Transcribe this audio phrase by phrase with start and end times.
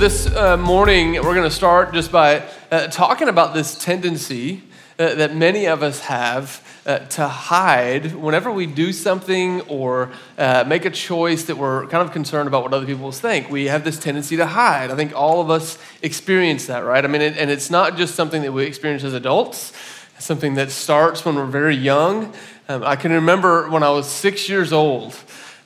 [0.00, 4.62] this uh, morning, we're going to start just by uh, talking about this tendency
[4.98, 10.64] uh, that many of us have uh, to hide whenever we do something or uh,
[10.66, 13.50] make a choice that we're kind of concerned about what other people think.
[13.50, 14.90] We have this tendency to hide.
[14.90, 17.04] I think all of us experience that, right?
[17.04, 19.74] I mean, it, and it's not just something that we experience as adults,
[20.16, 22.32] it's something that starts when we're very young.
[22.70, 25.14] Um, I can remember when I was six years old.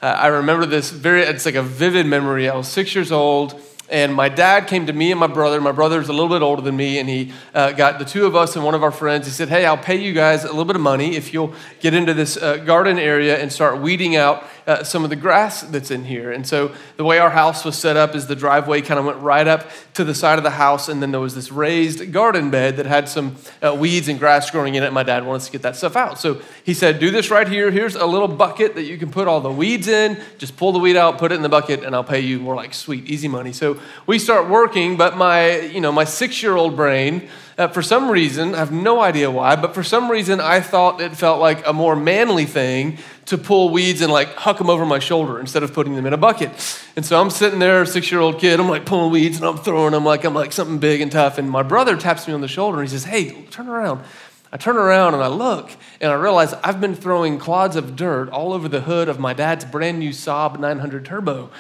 [0.03, 2.49] Uh, I remember this very, it's like a vivid memory.
[2.49, 3.61] I was six years old
[3.91, 5.61] and my dad came to me and my brother.
[5.61, 8.35] My brother's a little bit older than me, and he uh, got the two of
[8.35, 9.27] us and one of our friends.
[9.27, 11.93] He said, Hey, I'll pay you guys a little bit of money if you'll get
[11.93, 15.91] into this uh, garden area and start weeding out uh, some of the grass that's
[15.91, 16.33] in here.
[16.33, 19.19] And so the way our house was set up is the driveway kind of went
[19.19, 22.51] right up to the side of the house, and then there was this raised garden
[22.51, 24.93] bed that had some uh, weeds and grass growing in it.
[24.93, 26.19] My dad wanted to get that stuff out.
[26.19, 27.71] So he said, Do this right here.
[27.71, 30.21] Here's a little bucket that you can put all the weeds in.
[30.39, 32.55] Just pull the weed out, put it in the bucket, and I'll pay you more
[32.55, 33.53] like sweet, easy money.
[33.53, 37.83] So we start working, but my, you know, my six year old brain, uh, for
[37.83, 41.41] some reason, I have no idea why, but for some reason, I thought it felt
[41.41, 45.41] like a more manly thing to pull weeds and like huck them over my shoulder
[45.41, 46.51] instead of putting them in a bucket.
[46.97, 49.59] And so I'm sitting there, six year old kid, I'm like pulling weeds and I'm
[49.59, 51.39] throwing them like I'm like something big and tough.
[51.39, 54.05] And my brother taps me on the shoulder and he says, Hey, turn around.
[54.53, 58.29] I turn around and I look and I realize I've been throwing clods of dirt
[58.29, 61.51] all over the hood of my dad's brand new Saab 900 Turbo.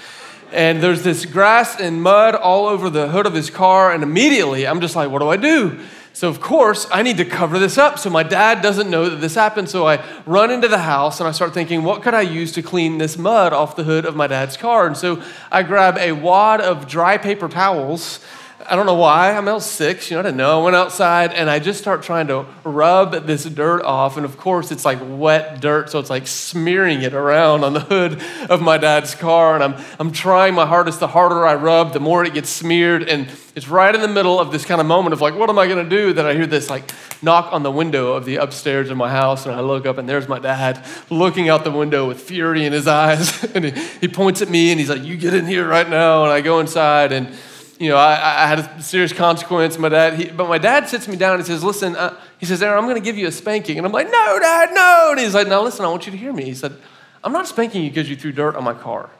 [0.53, 3.92] And there's this grass and mud all over the hood of his car.
[3.92, 5.81] And immediately I'm just like, what do I do?
[6.15, 9.17] So, of course, I need to cover this up so my dad doesn't know that
[9.17, 9.69] this happened.
[9.69, 12.62] So I run into the house and I start thinking, what could I use to
[12.62, 14.87] clean this mud off the hood of my dad's car?
[14.87, 15.20] And so
[15.51, 18.20] I grab a wad of dry paper towels
[18.67, 19.33] I don't know why.
[19.33, 20.61] I'm out six, you know, I didn't know.
[20.61, 24.17] I went outside and I just start trying to rub this dirt off.
[24.17, 27.81] And of course, it's like wet dirt, so it's like smearing it around on the
[27.81, 29.55] hood of my dad's car.
[29.55, 31.01] And I'm, I'm trying my hardest.
[31.01, 33.08] The harder I rub, the more it gets smeared.
[33.08, 35.58] And it's right in the middle of this kind of moment of like, what am
[35.58, 36.13] I going to do?
[36.14, 36.91] That I hear this like
[37.23, 39.47] knock on the window of the upstairs of my house.
[39.47, 42.73] And I look up and there's my dad looking out the window with fury in
[42.73, 43.45] his eyes.
[43.55, 43.70] and he,
[44.01, 46.24] he points at me and he's like, you get in here right now.
[46.24, 47.35] And I go inside and
[47.79, 49.79] you know, I, I, had a serious consequence.
[49.79, 52.62] My dad, he, but my dad sits me down and says, "Listen," uh, he says,
[52.62, 55.20] "Aaron, I'm going to give you a spanking." And I'm like, "No, Dad, no." And
[55.20, 56.77] he's like, "Now listen, I want you to hear me." He said,
[57.23, 59.11] "I'm not spanking you because you threw dirt on my car."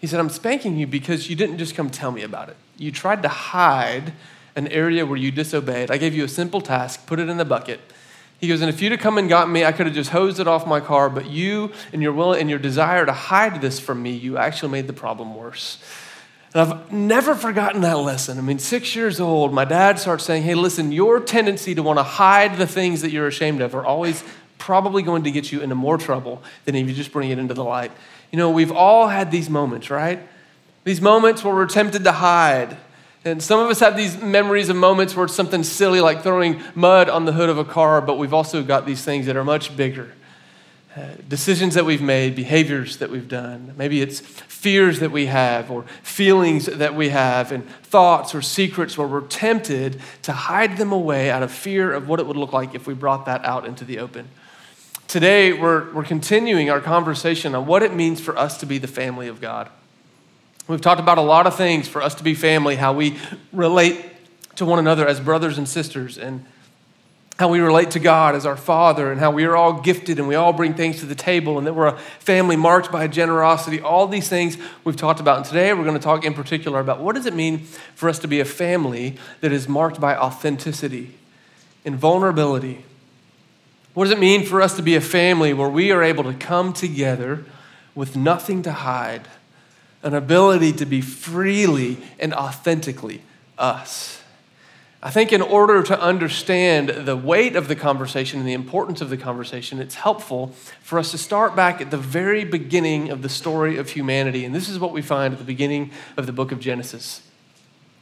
[0.00, 2.56] He said, "I'm spanking you because you didn't just come tell me about it.
[2.76, 4.12] You tried to hide
[4.56, 5.90] an area where you disobeyed.
[5.90, 7.80] I gave you a simple task: put it in the bucket."
[8.40, 10.38] He goes, and if you'd have come and got me, I could have just hosed
[10.38, 11.10] it off my car.
[11.10, 14.70] But you and your will and your desire to hide this from me, you actually
[14.70, 15.78] made the problem worse.
[16.58, 18.36] And I've never forgotten that lesson.
[18.36, 22.00] I mean, six years old, my dad starts saying, Hey, listen, your tendency to want
[22.00, 24.24] to hide the things that you're ashamed of are always
[24.58, 27.54] probably going to get you into more trouble than if you just bring it into
[27.54, 27.92] the light.
[28.32, 30.18] You know, we've all had these moments, right?
[30.82, 32.76] These moments where we're tempted to hide.
[33.24, 36.60] And some of us have these memories of moments where it's something silly like throwing
[36.74, 39.44] mud on the hood of a car, but we've also got these things that are
[39.44, 40.12] much bigger.
[40.98, 43.72] Uh, decisions that we've made, behaviors that we've done.
[43.76, 48.98] Maybe it's fears that we have, or feelings that we have, and thoughts or secrets
[48.98, 52.52] where we're tempted to hide them away out of fear of what it would look
[52.52, 54.26] like if we brought that out into the open.
[55.06, 58.88] Today, we're, we're continuing our conversation on what it means for us to be the
[58.88, 59.68] family of God.
[60.66, 63.18] We've talked about a lot of things for us to be family, how we
[63.52, 64.04] relate
[64.56, 66.44] to one another as brothers and sisters, and
[67.38, 70.26] how we relate to God as our Father, and how we are all gifted and
[70.26, 73.80] we all bring things to the table, and that we're a family marked by generosity.
[73.80, 75.36] All these things we've talked about.
[75.36, 77.60] And today we're going to talk in particular about what does it mean
[77.94, 81.14] for us to be a family that is marked by authenticity
[81.84, 82.84] and vulnerability.
[83.94, 86.34] What does it mean for us to be a family where we are able to
[86.34, 87.44] come together
[87.94, 89.28] with nothing to hide,
[90.02, 93.22] an ability to be freely and authentically
[93.56, 94.17] us?
[95.00, 99.10] I think in order to understand the weight of the conversation and the importance of
[99.10, 100.48] the conversation, it's helpful
[100.82, 104.44] for us to start back at the very beginning of the story of humanity.
[104.44, 107.22] And this is what we find at the beginning of the book of Genesis.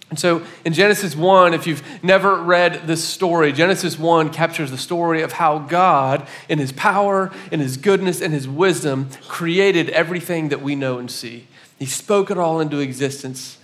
[0.08, 4.78] And so in Genesis 1, if you've never read this story, Genesis 1 captures the
[4.78, 10.48] story of how God, in his power, in his goodness, and his wisdom, created everything
[10.48, 11.46] that we know and see.
[11.78, 13.58] He spoke it all into existence.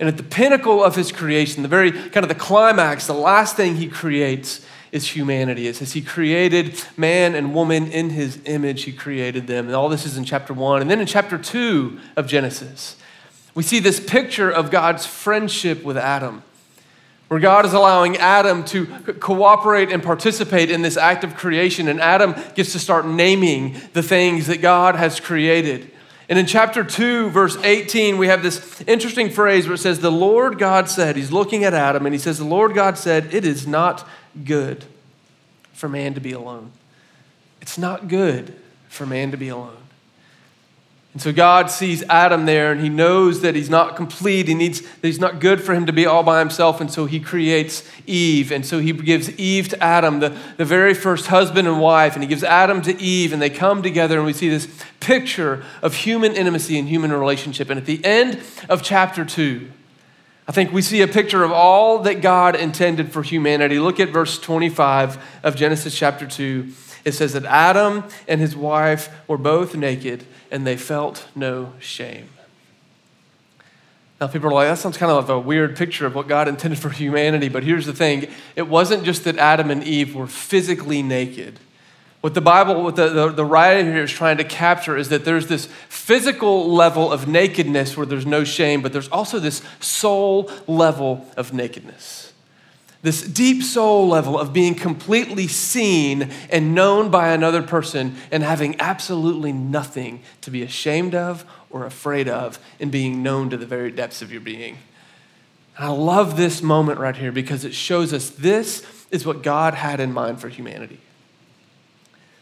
[0.00, 3.56] And at the pinnacle of his creation, the very kind of the climax, the last
[3.56, 5.66] thing he creates is humanity.
[5.66, 9.66] It says he created man and woman in his image, he created them.
[9.66, 10.80] And all this is in chapter one.
[10.80, 12.96] And then in chapter two of Genesis,
[13.54, 16.44] we see this picture of God's friendship with Adam,
[17.26, 18.86] where God is allowing Adam to
[19.18, 21.88] cooperate and participate in this act of creation.
[21.88, 25.90] And Adam gets to start naming the things that God has created.
[26.28, 30.12] And in chapter 2, verse 18, we have this interesting phrase where it says, The
[30.12, 33.46] Lord God said, He's looking at Adam, and He says, The Lord God said, It
[33.46, 34.06] is not
[34.44, 34.84] good
[35.72, 36.72] for man to be alone.
[37.62, 38.54] It's not good
[38.88, 39.76] for man to be alone.
[41.18, 44.46] And so God sees Adam there and he knows that he's not complete.
[44.46, 46.80] He needs that he's not good for him to be all by himself.
[46.80, 48.52] And so he creates Eve.
[48.52, 50.28] And so he gives Eve to Adam, the,
[50.58, 52.14] the very first husband and wife.
[52.14, 54.68] And he gives Adam to Eve, and they come together, and we see this
[55.00, 57.68] picture of human intimacy and human relationship.
[57.68, 59.72] And at the end of chapter two,
[60.46, 63.80] I think we see a picture of all that God intended for humanity.
[63.80, 66.68] Look at verse 25 of Genesis chapter 2.
[67.04, 72.28] It says that Adam and his wife were both naked and they felt no shame.
[74.20, 76.48] Now, people are like, that sounds kind of like a weird picture of what God
[76.48, 77.48] intended for humanity.
[77.48, 81.60] But here's the thing it wasn't just that Adam and Eve were physically naked.
[82.20, 85.24] What the Bible, what the, the, the, writer here is trying to capture is that
[85.24, 90.50] there's this physical level of nakedness where there's no shame, but there's also this soul
[90.66, 92.27] level of nakedness
[93.02, 98.80] this deep soul level of being completely seen and known by another person and having
[98.80, 103.92] absolutely nothing to be ashamed of or afraid of in being known to the very
[103.92, 104.78] depths of your being.
[105.76, 109.74] And I love this moment right here because it shows us this is what God
[109.74, 111.00] had in mind for humanity.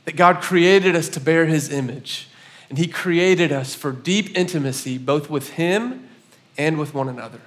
[0.06, 2.28] That God created us to bear his image,
[2.70, 6.08] and he created us for deep intimacy both with him
[6.56, 7.40] and with one another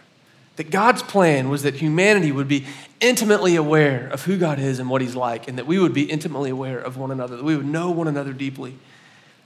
[0.59, 2.65] that God's plan was that humanity would be
[3.00, 6.03] intimately aware of who God is and what He's like, and that we would be
[6.03, 8.77] intimately aware of one another, that we would know one another deeply.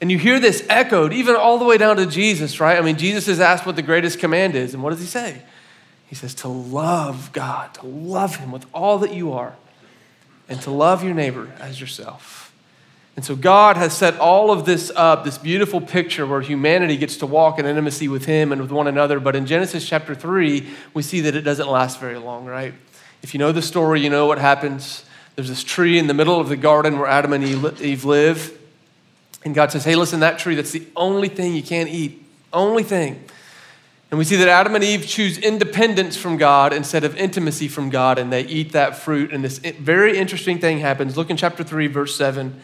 [0.01, 2.79] And you hear this echoed even all the way down to Jesus, right?
[2.79, 5.43] I mean, Jesus is asked what the greatest command is, and what does He say?
[6.07, 9.55] He says to love God, to love Him with all that you are,
[10.49, 12.42] and to love your neighbor as yourself.
[13.15, 17.17] And so God has set all of this up, this beautiful picture where humanity gets
[17.17, 19.19] to walk in intimacy with Him and with one another.
[19.19, 22.73] But in Genesis chapter 3, we see that it doesn't last very long, right?
[23.21, 25.05] If you know the story, you know what happens.
[25.35, 28.59] There's this tree in the middle of the garden where Adam and Eve live.
[29.45, 32.25] And God says, Hey, listen, that tree, that's the only thing you can't eat.
[32.51, 33.23] Only thing.
[34.09, 37.89] And we see that Adam and Eve choose independence from God instead of intimacy from
[37.89, 39.33] God, and they eat that fruit.
[39.33, 41.17] And this very interesting thing happens.
[41.17, 42.61] Look in chapter 3, verse 7.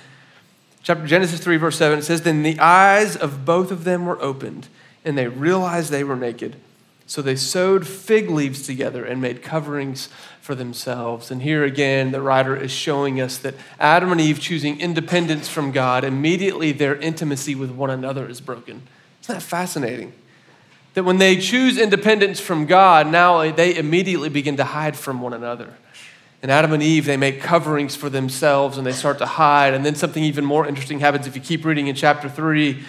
[0.82, 4.22] Chapter Genesis 3, verse 7, it says, Then the eyes of both of them were
[4.22, 4.68] opened,
[5.04, 6.56] and they realized they were naked.
[7.06, 10.10] So they sewed fig leaves together and made coverings
[10.42, 11.32] for themselves.
[11.32, 15.72] And here again, the writer is showing us that Adam and Eve choosing independence from
[15.72, 18.84] God, immediately their intimacy with one another is broken.
[19.24, 20.14] Isn't that fascinating?
[20.94, 25.34] That when they choose independence from God, now they immediately begin to hide from one
[25.34, 25.74] another.
[26.42, 29.74] And Adam and Eve, they make coverings for themselves and they start to hide.
[29.74, 32.82] And then something even more interesting happens if you keep reading in chapter 3.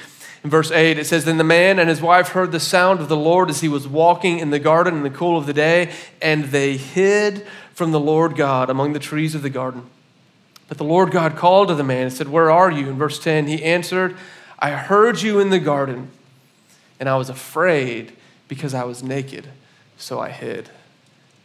[0.43, 3.09] In verse 8, it says, Then the man and his wife heard the sound of
[3.09, 5.93] the Lord as he was walking in the garden in the cool of the day,
[6.23, 9.85] and they hid from the Lord God among the trees of the garden.
[10.69, 12.89] But the Lord God called to the man and said, Where are you?
[12.89, 14.17] In verse 10, he answered,
[14.59, 16.11] I heard you in the garden,
[16.99, 18.13] and I was afraid
[18.49, 19.49] because I was naked,
[19.99, 20.71] so I hid.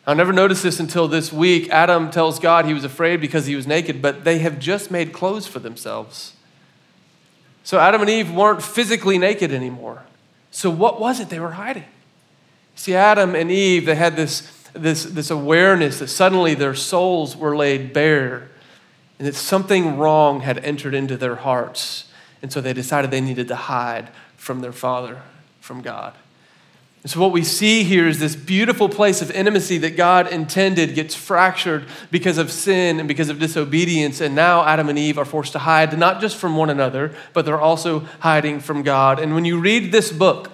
[0.08, 1.70] I never noticed this until this week.
[1.70, 5.14] Adam tells God he was afraid because he was naked, but they have just made
[5.14, 6.34] clothes for themselves.
[7.64, 10.04] So Adam and Eve weren't physically naked anymore.
[10.52, 11.86] So what was it they were hiding?
[12.76, 14.42] See, Adam and Eve, they had this,
[14.74, 18.50] this, this awareness that suddenly their souls were laid bare
[19.18, 22.12] and that something wrong had entered into their hearts.
[22.42, 25.22] And so they decided they needed to hide from their father,
[25.62, 26.14] from God.
[27.06, 30.96] And so, what we see here is this beautiful place of intimacy that God intended
[30.96, 34.22] gets fractured because of sin and because of disobedience.
[34.22, 37.46] And now Adam and Eve are forced to hide, not just from one another, but
[37.46, 39.20] they're also hiding from God.
[39.20, 40.50] And when you read this book,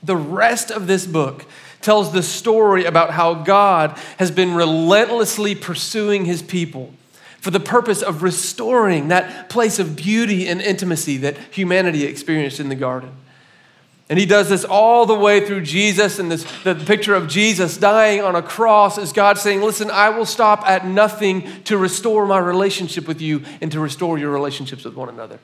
[0.00, 1.44] the rest of this book
[1.80, 6.94] tells the story about how God has been relentlessly pursuing his people
[7.40, 12.68] for the purpose of restoring that place of beauty and intimacy that humanity experienced in
[12.68, 13.10] the garden.
[14.10, 17.78] And he does this all the way through Jesus and this the picture of Jesus
[17.78, 22.26] dying on a cross is God saying, "Listen, I will stop at nothing to restore
[22.26, 25.38] my relationship with you and to restore your relationships with one another."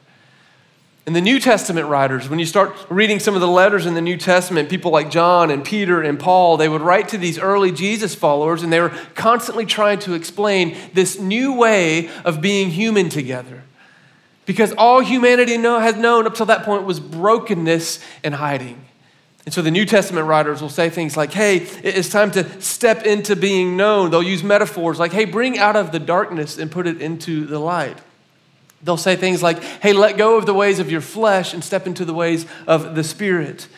[1.07, 4.02] And the New Testament writers, when you start reading some of the letters in the
[4.02, 7.73] New Testament, people like John and Peter and Paul, they would write to these early
[7.73, 13.09] Jesus followers and they were constantly trying to explain this new way of being human
[13.09, 13.62] together.
[14.50, 18.85] Because all humanity know, has known up till that point was brokenness and hiding.
[19.45, 23.04] And so the New Testament writers will say things like, hey, it's time to step
[23.07, 24.11] into being known.
[24.11, 27.61] They'll use metaphors like, hey, bring out of the darkness and put it into the
[27.61, 27.97] light.
[28.83, 31.87] They'll say things like, hey, let go of the ways of your flesh and step
[31.87, 33.69] into the ways of the Spirit.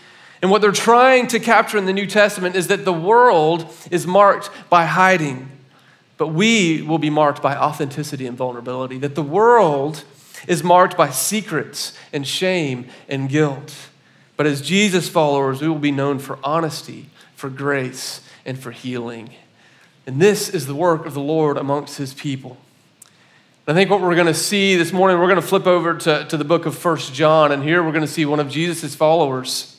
[0.40, 4.06] And what they're trying to capture in the New Testament is that the world is
[4.06, 5.50] marked by hiding,
[6.16, 8.96] but we will be marked by authenticity and vulnerability.
[8.96, 10.04] That the world
[10.46, 13.74] is marked by secrets and shame and guilt.
[14.36, 19.30] But as Jesus followers, we will be known for honesty, for grace, and for healing.
[20.06, 22.56] And this is the work of the Lord amongst his people.
[23.66, 26.24] I think what we're going to see this morning, we're going to flip over to,
[26.24, 28.96] to the book of First John, and here we're going to see one of Jesus'
[28.96, 29.72] followers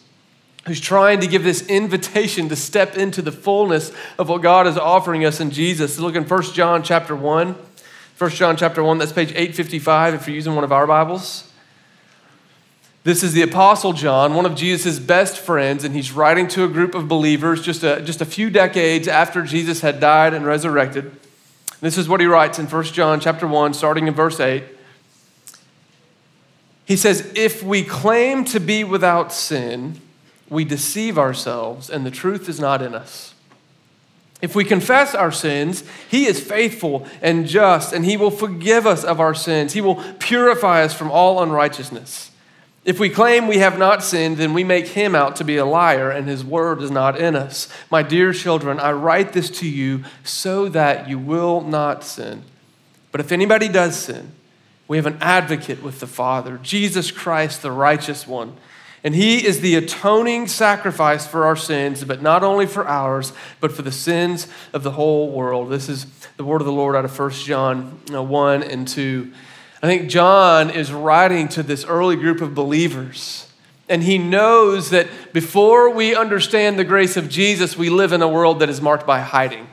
[0.65, 4.77] who's trying to give this invitation to step into the fullness of what God is
[4.77, 5.99] offering us in Jesus.
[5.99, 7.55] Look in First John chapter 1.
[8.17, 11.51] 1 John chapter 1, that's page 855 if you're using one of our Bibles.
[13.03, 16.67] This is the Apostle John, one of Jesus' best friends, and he's writing to a
[16.67, 21.11] group of believers just a, just a few decades after Jesus had died and resurrected.
[21.81, 24.63] This is what he writes in 1 John chapter 1, starting in verse 8.
[26.85, 29.99] He says, If we claim to be without sin,
[30.49, 33.32] we deceive ourselves, and the truth is not in us.
[34.43, 39.05] If we confess our sins, He is faithful and just, and He will forgive us
[39.05, 39.71] of our sins.
[39.71, 42.29] He will purify us from all unrighteousness.
[42.83, 45.63] If we claim we have not sinned, then we make him out to be a
[45.63, 47.69] liar, and his word is not in us.
[47.89, 52.43] My dear children, I write this to you so that you will not sin.
[53.13, 54.33] But if anybody does sin,
[54.89, 58.57] we have an advocate with the Father, Jesus Christ, the righteous one.
[59.03, 63.73] And he is the atoning sacrifice for our sins, but not only for ours, but
[63.73, 65.69] for the sins of the whole world.
[65.69, 66.05] This is
[66.37, 69.31] the word of the Lord out of 1 John uh, 1 and 2.
[69.81, 73.49] I think John is writing to this early group of believers.
[73.89, 78.27] And he knows that before we understand the grace of Jesus, we live in a
[78.27, 79.67] world that is marked by hiding.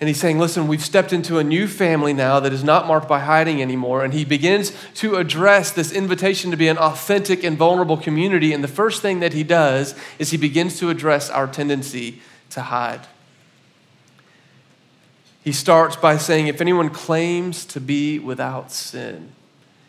[0.00, 3.08] And he's saying, listen, we've stepped into a new family now that is not marked
[3.08, 4.04] by hiding anymore.
[4.04, 8.52] And he begins to address this invitation to be an authentic and vulnerable community.
[8.52, 12.62] And the first thing that he does is he begins to address our tendency to
[12.62, 13.00] hide.
[15.42, 19.32] He starts by saying, If anyone claims to be without sin,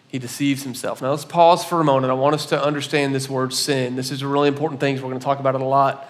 [0.08, 1.04] he deceives himself.
[1.04, 2.10] Now let's pause for a moment.
[2.10, 3.96] I want us to understand this word sin.
[3.96, 4.96] This is a really important thing.
[4.96, 6.10] We're going to talk about it a lot.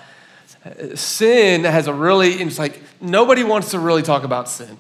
[0.96, 4.78] Sin has a really, it's like nobody wants to really talk about sin.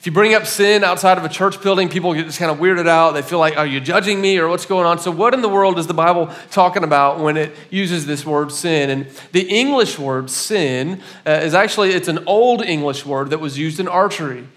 [0.00, 2.56] If you bring up sin outside of a church building, people get just kind of
[2.56, 3.12] weirded out.
[3.12, 4.98] They feel like, are you judging me or what's going on?
[4.98, 8.50] So, what in the world is the Bible talking about when it uses this word
[8.50, 8.88] sin?
[8.88, 13.58] And the English word sin uh, is actually, it's an old English word that was
[13.58, 14.48] used in archery.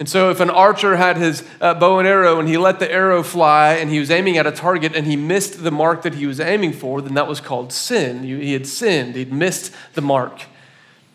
[0.00, 2.90] And so, if an archer had his uh, bow and arrow and he let the
[2.90, 6.14] arrow fly and he was aiming at a target and he missed the mark that
[6.14, 8.24] he was aiming for, then that was called sin.
[8.24, 10.42] He had sinned, he'd missed the mark.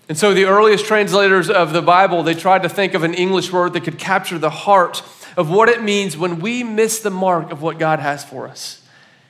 [0.07, 3.51] And so the earliest translators of the Bible, they tried to think of an English
[3.51, 5.03] word that could capture the heart
[5.38, 8.81] of what it means when we miss the mark of what God has for us.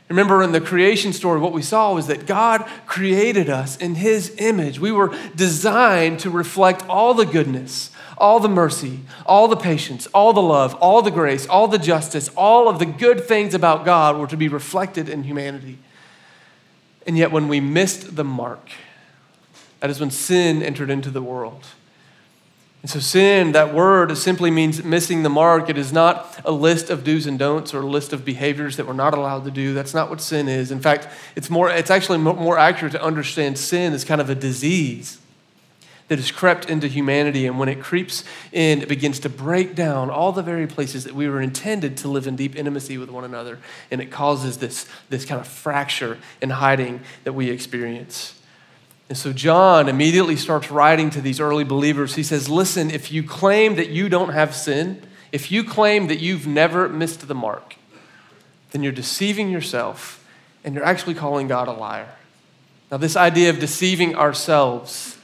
[0.09, 4.33] Remember in the creation story, what we saw was that God created us in His
[4.39, 4.79] image.
[4.79, 10.33] We were designed to reflect all the goodness, all the mercy, all the patience, all
[10.33, 14.17] the love, all the grace, all the justice, all of the good things about God
[14.17, 15.79] were to be reflected in humanity.
[17.07, 18.69] And yet, when we missed the mark,
[19.79, 21.65] that is when sin entered into the world.
[22.81, 25.69] And so, sin, that word, simply means missing the mark.
[25.69, 28.87] It is not a list of do's and don'ts or a list of behaviors that
[28.87, 29.73] we're not allowed to do.
[29.73, 30.71] That's not what sin is.
[30.71, 34.35] In fact, it's, more, it's actually more accurate to understand sin as kind of a
[34.35, 35.19] disease
[36.09, 37.47] that has crept into humanity.
[37.47, 41.15] And when it creeps in, it begins to break down all the very places that
[41.15, 43.59] we were intended to live in deep intimacy with one another.
[43.89, 48.35] And it causes this, this kind of fracture and hiding that we experience.
[49.07, 52.15] And so John immediately starts writing to these early believers.
[52.15, 55.01] He says, Listen, if you claim that you don't have sin,
[55.31, 57.75] if you claim that you've never missed the mark,
[58.71, 60.25] then you're deceiving yourself
[60.63, 62.09] and you're actually calling God a liar.
[62.91, 65.18] Now, this idea of deceiving ourselves,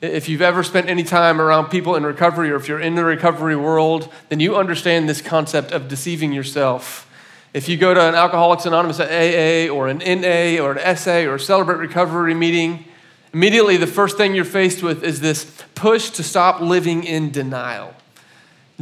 [0.00, 3.04] if you've ever spent any time around people in recovery or if you're in the
[3.04, 7.04] recovery world, then you understand this concept of deceiving yourself.
[7.52, 11.36] If you go to an Alcoholics Anonymous AA or an NA or an SA or
[11.36, 12.84] a Celebrate Recovery meeting,
[13.32, 17.94] Immediately, the first thing you're faced with is this push to stop living in denial.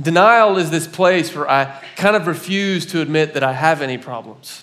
[0.01, 3.99] Denial is this place where I kind of refuse to admit that I have any
[3.99, 4.63] problems.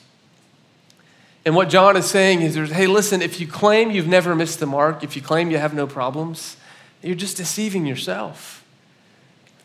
[1.45, 4.65] And what John is saying is, hey, listen, if you claim you've never missed the
[4.65, 6.55] mark, if you claim you have no problems,
[7.01, 8.63] you're just deceiving yourself.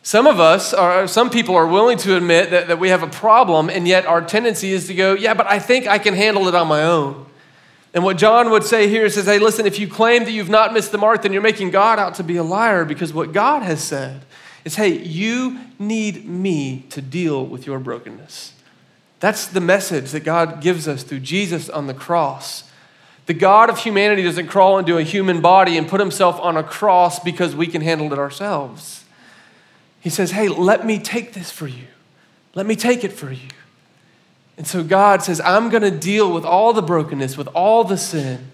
[0.03, 3.09] Some of us, are, some people are willing to admit that, that we have a
[3.09, 6.49] problem, and yet our tendency is to go, yeah, but I think I can handle
[6.49, 7.27] it on my own.
[7.95, 10.49] And what John would say here is, says, hey, listen, if you claim that you've
[10.49, 13.33] not missed the mark, then you're making God out to be a liar because what
[13.33, 14.23] God has said
[14.65, 18.53] is, hey, you need me to deal with your brokenness.
[19.21, 22.65] That's the message that God gives us through Jesus on the cross.
[23.27, 26.63] The God of humanity doesn't crawl into a human body and put himself on a
[26.63, 29.05] cross because we can handle it ourselves.
[30.01, 31.89] He says, Hey, let me take this for you.
[32.55, 33.49] Let me take it for you.
[34.57, 37.99] And so God says, I'm going to deal with all the brokenness, with all the
[37.99, 38.51] sin.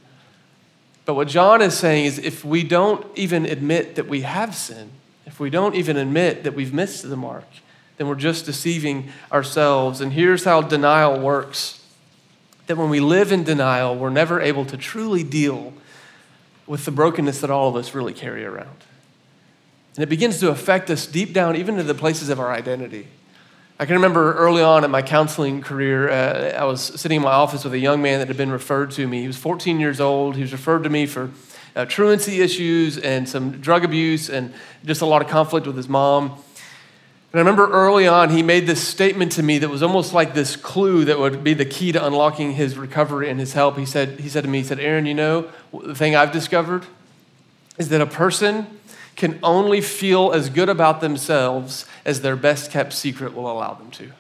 [1.07, 4.91] But what John is saying is if we don't even admit that we have sin,
[5.27, 7.47] if we don't even admit that we've missed the mark,
[7.97, 10.01] then we're just deceiving ourselves.
[10.01, 11.81] And here's how denial works
[12.67, 15.73] that when we live in denial, we're never able to truly deal
[16.67, 18.85] with the brokenness that all of us really carry around.
[19.97, 23.07] And it begins to affect us deep down, even to the places of our identity.
[23.79, 27.33] I can remember early on in my counseling career, uh, I was sitting in my
[27.33, 29.21] office with a young man that had been referred to me.
[29.21, 30.37] He was 14 years old.
[30.37, 31.31] He was referred to me for
[31.77, 35.89] uh, truancy issues and some drug abuse and just a lot of conflict with his
[35.89, 36.39] mom.
[37.35, 40.35] And I remember early on, he made this statement to me that was almost like
[40.35, 43.77] this clue that would be the key to unlocking his recovery and his help.
[43.77, 46.87] He said, he said to me, he said, Aaron, you know, the thing I've discovered
[47.77, 48.79] is that a person
[49.17, 53.91] can only feel as good about themselves as their best kept secret will allow them
[53.91, 54.13] to.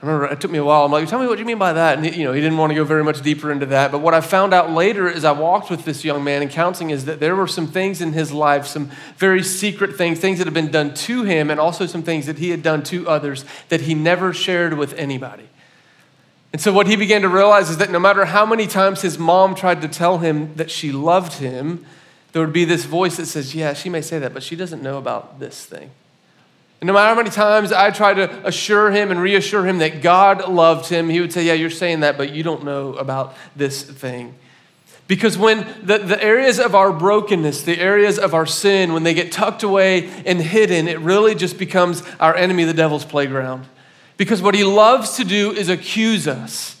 [0.00, 0.84] I remember it took me a while.
[0.84, 1.98] I'm like, tell me what you mean by that.
[1.98, 3.90] And he, you know, he didn't want to go very much deeper into that.
[3.90, 6.90] But what I found out later as I walked with this young man in counseling
[6.90, 10.46] is that there were some things in his life, some very secret things, things that
[10.46, 13.44] had been done to him, and also some things that he had done to others
[13.70, 15.48] that he never shared with anybody.
[16.52, 19.18] And so what he began to realize is that no matter how many times his
[19.18, 21.84] mom tried to tell him that she loved him,
[22.32, 24.80] there would be this voice that says, Yeah, she may say that, but she doesn't
[24.80, 25.90] know about this thing.
[26.80, 30.00] And no matter how many times I tried to assure him and reassure him that
[30.00, 33.34] God loved him, he would say, Yeah, you're saying that, but you don't know about
[33.56, 34.34] this thing.
[35.08, 39.14] Because when the, the areas of our brokenness, the areas of our sin, when they
[39.14, 43.66] get tucked away and hidden, it really just becomes our enemy, the devil's playground.
[44.18, 46.78] Because what he loves to do is accuse us.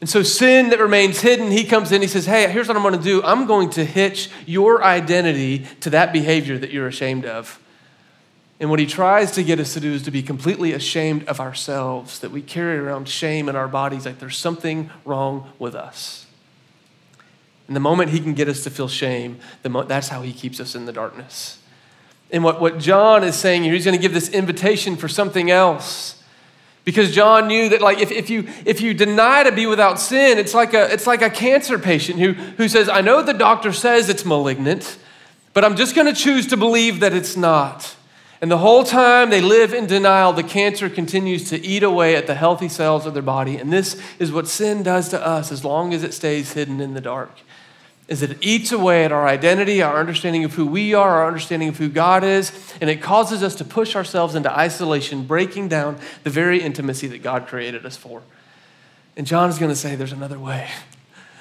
[0.00, 2.82] And so, sin that remains hidden, he comes in, he says, Hey, here's what I'm
[2.82, 3.22] going to do.
[3.22, 7.58] I'm going to hitch your identity to that behavior that you're ashamed of.
[8.60, 11.40] And what he tries to get us to do is to be completely ashamed of
[11.40, 16.26] ourselves, that we carry around shame in our bodies, like there's something wrong with us.
[17.66, 20.74] And the moment he can get us to feel shame, that's how he keeps us
[20.74, 21.58] in the darkness.
[22.30, 25.50] And what, what John is saying here, he's going to give this invitation for something
[25.50, 26.22] else.
[26.84, 30.38] Because John knew that like if, if, you, if you deny to be without sin,
[30.38, 33.72] it's like, a, it's like a cancer patient who, who says, I know the doctor
[33.72, 34.98] says it's malignant,
[35.54, 37.96] but I'm just going to choose to believe that it's not.
[38.44, 42.26] And the whole time they live in denial, the cancer continues to eat away at
[42.26, 43.56] the healthy cells of their body.
[43.56, 46.92] And this is what sin does to us as long as it stays hidden in
[46.92, 47.30] the dark
[48.06, 51.70] is it eats away at our identity, our understanding of who we are, our understanding
[51.70, 52.52] of who God is,
[52.82, 57.22] and it causes us to push ourselves into isolation, breaking down the very intimacy that
[57.22, 58.20] God created us for.
[59.16, 60.68] And John is going to say, There's another way.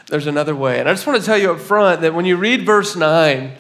[0.08, 0.80] There's another way.
[0.80, 3.58] And I just want to tell you up front that when you read verse 9,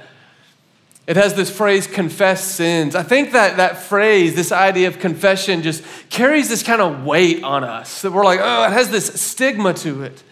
[1.05, 2.95] it has this phrase, confess sins.
[2.95, 7.43] I think that that phrase, this idea of confession, just carries this kind of weight
[7.43, 8.01] on us.
[8.03, 10.23] That we're like, oh, it has this stigma to it.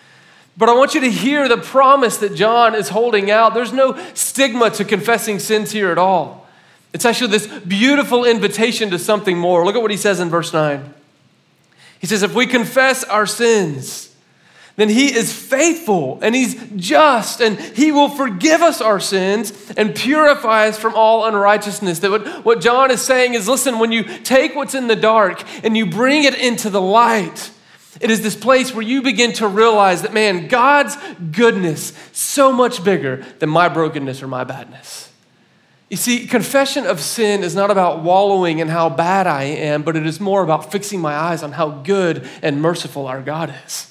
[0.56, 3.54] But I want you to hear the promise that John is holding out.
[3.54, 6.48] There's no stigma to confessing sins here at all.
[6.94, 9.66] It's actually this beautiful invitation to something more.
[9.66, 10.94] Look at what he says in verse 9.
[12.00, 14.11] He says, If we confess our sins,
[14.78, 19.94] then he is faithful and he's just and he will forgive us our sins and
[19.94, 22.00] purify us from all unrighteousness.
[22.00, 25.44] That what, what John is saying is listen, when you take what's in the dark
[25.64, 27.52] and you bring it into the light,
[28.00, 30.98] it is this place where you begin to realize that, man, God's
[31.32, 35.12] goodness is so much bigger than my brokenness or my badness.
[35.90, 39.98] You see, confession of sin is not about wallowing in how bad I am, but
[39.98, 43.91] it is more about fixing my eyes on how good and merciful our God is.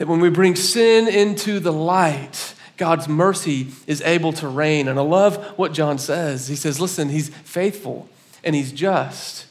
[0.00, 4.88] That when we bring sin into the light, God's mercy is able to reign.
[4.88, 6.48] And I love what John says.
[6.48, 8.08] He says, listen, he's faithful
[8.42, 9.44] and he's just.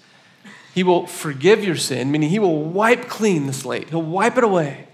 [0.73, 4.43] He will forgive your sin, meaning He will wipe clean the slate, He'll wipe it
[4.43, 4.87] away.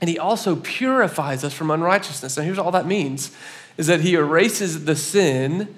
[0.00, 2.36] And He also purifies us from unrighteousness.
[2.36, 3.30] Now, here's all that means
[3.76, 5.74] is that He erases the sin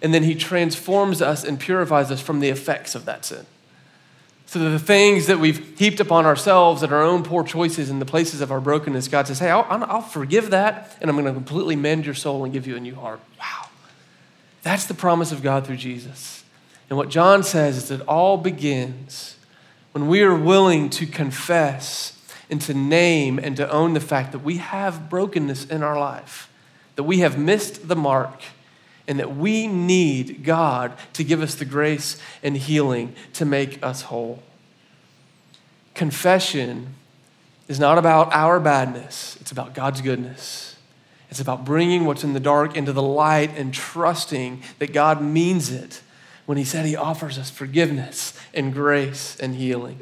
[0.00, 3.46] and then He transforms us and purifies us from the effects of that sin.
[4.46, 8.06] So the things that we've heaped upon ourselves and our own poor choices and the
[8.06, 11.32] places of our brokenness, God says, hey, I'll, I'll forgive that and I'm going to
[11.32, 13.20] completely mend your soul and give you a new heart.
[13.38, 13.68] Wow.
[14.62, 16.44] That's the promise of God through Jesus.
[16.88, 19.36] And what John says is that it all begins
[19.92, 22.18] when we are willing to confess
[22.50, 26.50] and to name and to own the fact that we have brokenness in our life,
[26.96, 28.42] that we have missed the mark,
[29.06, 34.02] and that we need God to give us the grace and healing to make us
[34.02, 34.42] whole.
[35.94, 36.94] confession
[37.68, 40.74] is not about our badness, it's about God's goodness.
[41.30, 45.72] It's about bringing what's in the dark into the light and trusting that God means
[45.72, 46.00] it
[46.46, 49.98] when He said He offers us forgiveness and grace and healing.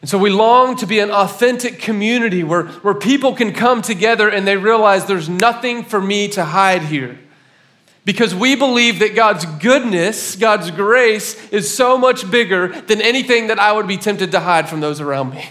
[0.00, 4.28] And so we long to be an authentic community where, where people can come together
[4.28, 7.18] and they realize there's nothing for me to hide here.
[8.08, 13.58] Because we believe that God's goodness, God's grace, is so much bigger than anything that
[13.58, 15.50] I would be tempted to hide from those around me.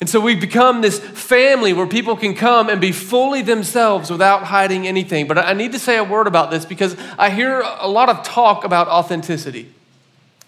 [0.00, 4.44] And so we've become this family where people can come and be fully themselves without
[4.44, 5.26] hiding anything.
[5.26, 8.22] But I need to say a word about this because I hear a lot of
[8.22, 9.70] talk about authenticity,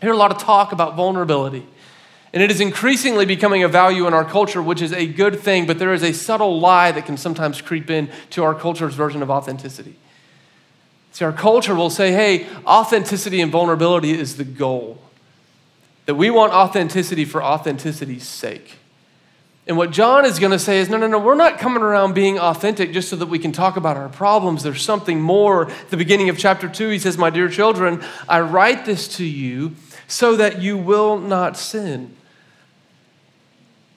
[0.00, 1.66] I hear a lot of talk about vulnerability.
[2.32, 5.66] And it is increasingly becoming a value in our culture, which is a good thing,
[5.66, 9.22] but there is a subtle lie that can sometimes creep in to our culture's version
[9.22, 9.96] of authenticity.
[11.16, 14.98] See, our culture will say, hey, authenticity and vulnerability is the goal.
[16.04, 18.74] That we want authenticity for authenticity's sake.
[19.66, 22.12] And what John is going to say is no, no, no, we're not coming around
[22.12, 24.62] being authentic just so that we can talk about our problems.
[24.62, 25.70] There's something more.
[25.70, 29.24] At the beginning of chapter 2, he says, My dear children, I write this to
[29.24, 29.74] you
[30.08, 32.14] so that you will not sin.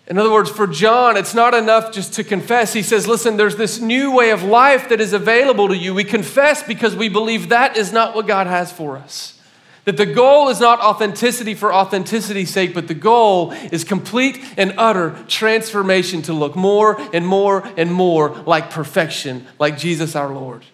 [0.09, 2.73] In other words, for John, it's not enough just to confess.
[2.73, 5.93] He says, Listen, there's this new way of life that is available to you.
[5.93, 9.39] We confess because we believe that is not what God has for us.
[9.85, 14.73] That the goal is not authenticity for authenticity's sake, but the goal is complete and
[14.77, 20.65] utter transformation to look more and more and more like perfection, like Jesus our Lord.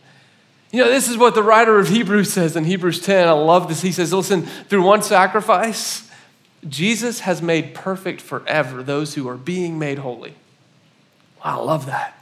[0.72, 3.28] You know, this is what the writer of Hebrews says in Hebrews 10.
[3.28, 3.82] I love this.
[3.82, 6.05] He says, Listen, through one sacrifice,
[6.68, 10.36] Jesus has made perfect forever those who are being made holy.
[11.44, 12.18] Wow, I love that.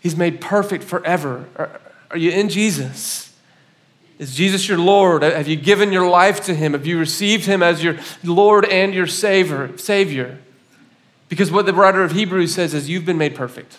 [0.00, 1.46] He's made perfect forever.
[1.56, 1.80] Are,
[2.12, 3.34] are, you in Jesus?
[4.18, 5.22] Is Jesus your Lord?
[5.22, 6.72] Have you given your life to Him?
[6.72, 9.76] Have you received Him as your Lord and your Savior?
[9.78, 10.38] Savior?
[11.28, 13.78] Because what the writer of Hebrews says is you've been made perfect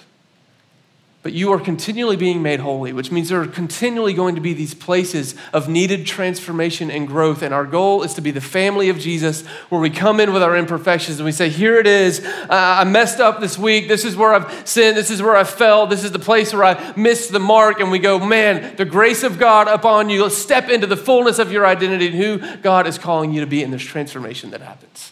[1.27, 4.53] but you are continually being made holy, which means there are continually going to be
[4.53, 7.41] these places of needed transformation and growth.
[7.41, 10.41] And our goal is to be the family of Jesus, where we come in with
[10.41, 12.25] our imperfections and we say, Here it is.
[12.49, 13.89] I messed up this week.
[13.89, 14.95] This is where I've sinned.
[14.95, 15.85] This is where I fell.
[15.85, 17.81] This is the place where I missed the mark.
[17.81, 20.23] And we go, Man, the grace of God upon you.
[20.23, 23.47] Let's step into the fullness of your identity and who God is calling you to
[23.47, 23.63] be.
[23.63, 25.11] And there's transformation that happens.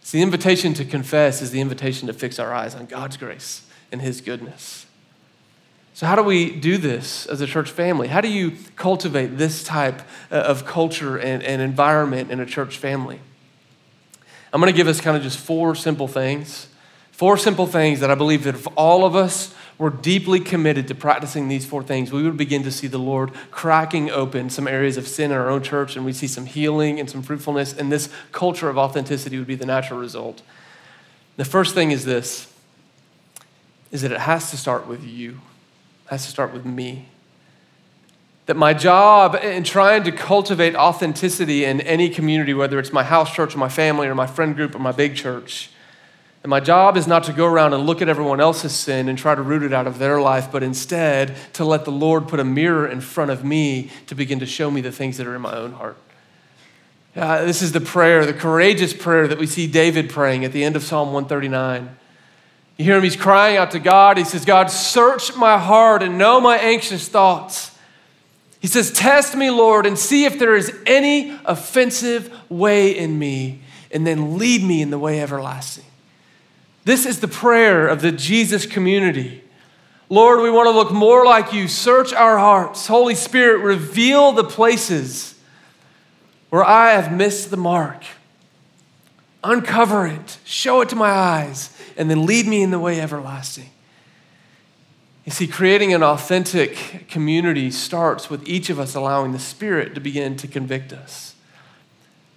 [0.00, 3.66] It's the invitation to confess is the invitation to fix our eyes on God's grace
[3.92, 4.83] and His goodness.
[5.94, 8.08] So, how do we do this as a church family?
[8.08, 12.78] How do you cultivate this type uh, of culture and, and environment in a church
[12.78, 13.20] family?
[14.52, 16.66] I'm going to give us kind of just four simple things.
[17.12, 20.96] Four simple things that I believe that if all of us were deeply committed to
[20.96, 24.96] practicing these four things, we would begin to see the Lord cracking open some areas
[24.96, 27.92] of sin in our own church, and we see some healing and some fruitfulness, and
[27.92, 30.42] this culture of authenticity would be the natural result.
[31.36, 32.52] The first thing is this
[33.92, 35.40] is that it has to start with you
[36.14, 37.08] has to start with me.
[38.46, 43.34] That my job in trying to cultivate authenticity in any community, whether it's my house
[43.34, 45.70] church or my family or my friend group or my big church,
[46.44, 49.18] and my job is not to go around and look at everyone else's sin and
[49.18, 52.38] try to root it out of their life, but instead to let the Lord put
[52.38, 55.34] a mirror in front of me to begin to show me the things that are
[55.34, 55.96] in my own heart.
[57.16, 60.62] Uh, this is the prayer, the courageous prayer that we see David praying at the
[60.62, 61.96] end of Psalm 139.
[62.76, 64.18] You hear him, he's crying out to God.
[64.18, 67.76] He says, God, search my heart and know my anxious thoughts.
[68.60, 73.60] He says, Test me, Lord, and see if there is any offensive way in me,
[73.90, 75.84] and then lead me in the way everlasting.
[76.84, 79.42] This is the prayer of the Jesus community.
[80.08, 81.68] Lord, we want to look more like you.
[81.68, 82.86] Search our hearts.
[82.86, 85.34] Holy Spirit, reveal the places
[86.50, 88.04] where I have missed the mark.
[89.44, 93.68] Uncover it, show it to my eyes and then lead me in the way everlasting.
[95.26, 100.00] You see, creating an authentic community starts with each of us allowing the Spirit to
[100.00, 101.34] begin to convict us.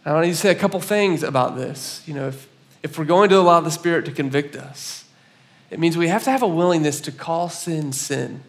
[0.05, 2.01] I want to say a couple things about this.
[2.05, 2.47] You know, if,
[2.83, 5.03] if we're going to allow the Spirit to convict us,
[5.69, 8.41] it means we have to have a willingness to call sin sin.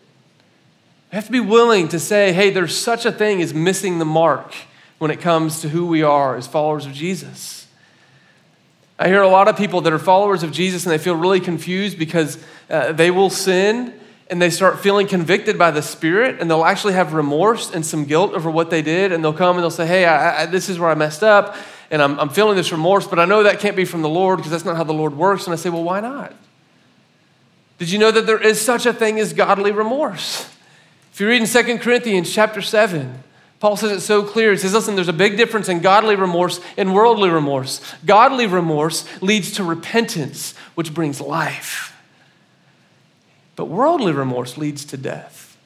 [1.11, 4.05] We have to be willing to say, hey, there's such a thing as missing the
[4.05, 4.55] mark
[4.99, 7.58] when it comes to who we are as followers of Jesus.
[8.99, 11.41] I hear a lot of people that are followers of Jesus and they feel really
[11.41, 13.95] confused because uh, they will sin
[14.29, 18.05] and they start feeling convicted by the Spirit and they'll actually have remorse and some
[18.05, 19.13] guilt over what they did.
[19.13, 21.57] And they'll come and they'll say, Hey, I, I, this is where I messed up
[21.91, 24.39] and I'm, I'm feeling this remorse, but I know that can't be from the Lord
[24.39, 25.45] because that's not how the Lord works.
[25.45, 26.35] And I say, Well, why not?
[27.79, 30.53] Did you know that there is such a thing as godly remorse?
[31.13, 33.23] If you read in 2 Corinthians chapter 7,
[33.61, 34.53] Paul says it so clear.
[34.53, 37.81] He says, listen, there's a big difference in godly remorse and worldly remorse.
[38.07, 41.97] Godly remorse leads to repentance, which brings life.
[43.57, 45.57] But worldly remorse leads to death.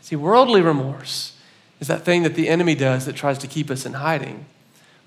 [0.00, 1.36] See, worldly remorse
[1.80, 4.46] is that thing that the enemy does that tries to keep us in hiding.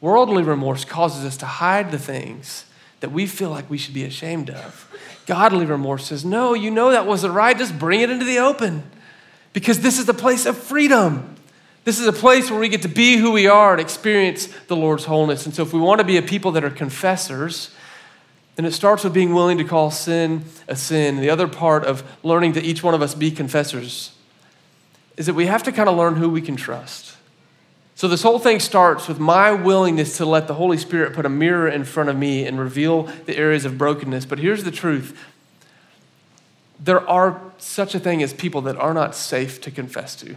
[0.02, 2.66] Worldly remorse causes us to hide the things
[3.00, 4.90] that we feel like we should be ashamed of.
[5.26, 7.58] Godly remorse says, No, you know that wasn't right.
[7.58, 8.84] Just bring it into the open
[9.54, 11.33] because this is the place of freedom.
[11.84, 14.76] This is a place where we get to be who we are and experience the
[14.76, 15.46] Lord's wholeness.
[15.46, 17.72] And so, if we want to be a people that are confessors,
[18.56, 21.18] then it starts with being willing to call sin a sin.
[21.18, 24.12] The other part of learning to each one of us be confessors
[25.18, 27.18] is that we have to kind of learn who we can trust.
[27.96, 31.30] So, this whole thing starts with my willingness to let the Holy Spirit put a
[31.30, 34.26] mirror in front of me and reveal the areas of brokenness.
[34.26, 35.18] But here's the truth
[36.80, 40.36] there are such a thing as people that are not safe to confess to.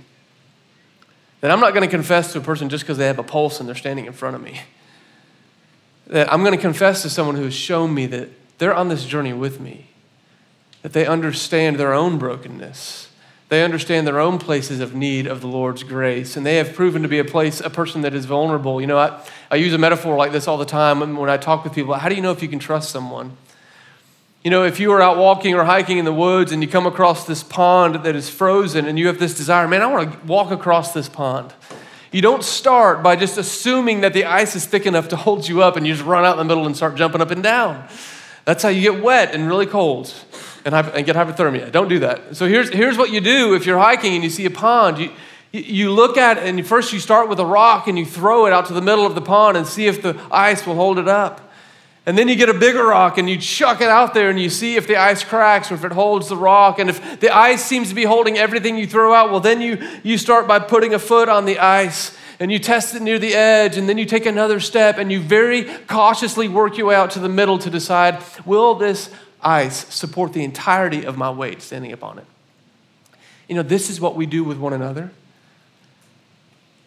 [1.40, 3.60] That I'm not going to confess to a person just because they have a pulse
[3.60, 4.60] and they're standing in front of me.
[6.06, 9.04] That I'm going to confess to someone who has shown me that they're on this
[9.04, 9.90] journey with me,
[10.82, 13.06] that they understand their own brokenness
[13.48, 17.02] they understand their own places of need of the Lord's grace, and they have proven
[17.02, 18.80] to be a place, a person that is vulnerable.
[18.80, 21.62] You know, I, I use a metaphor like this all the time when I talk
[21.62, 21.94] with people.
[21.94, 23.36] How do you know if you can trust someone?
[24.46, 26.86] You know, if you are out walking or hiking in the woods and you come
[26.86, 30.18] across this pond that is frozen and you have this desire, man, I want to
[30.24, 31.52] walk across this pond.
[32.12, 35.64] You don't start by just assuming that the ice is thick enough to hold you
[35.64, 37.88] up and you just run out in the middle and start jumping up and down.
[38.44, 40.14] That's how you get wet and really cold
[40.64, 41.72] and, and get hypothermia.
[41.72, 42.36] Don't do that.
[42.36, 44.98] So here's, here's what you do if you're hiking and you see a pond.
[44.98, 45.10] You,
[45.50, 48.52] you look at it and first you start with a rock and you throw it
[48.52, 51.08] out to the middle of the pond and see if the ice will hold it
[51.08, 51.45] up.
[52.06, 54.48] And then you get a bigger rock and you chuck it out there and you
[54.48, 56.78] see if the ice cracks or if it holds the rock.
[56.78, 59.76] And if the ice seems to be holding everything you throw out, well, then you,
[60.04, 63.34] you start by putting a foot on the ice and you test it near the
[63.34, 67.10] edge and then you take another step and you very cautiously work your way out
[67.10, 69.10] to the middle to decide will this
[69.42, 72.26] ice support the entirety of my weight standing upon it.
[73.48, 75.10] You know, this is what we do with one another.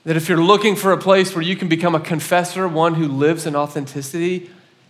[0.05, 3.07] That if you're looking for a place where you can become a confessor, one who
[3.07, 4.49] lives in authenticity,